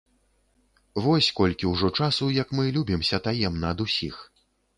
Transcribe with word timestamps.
Вось 1.03 1.27
колькі 1.39 1.69
ўжо 1.73 1.91
часу, 1.99 2.31
як 2.39 2.57
мы 2.61 2.75
любімся 2.79 3.21
таемна 3.27 3.65
ад 3.77 3.87
усіх. 3.87 4.15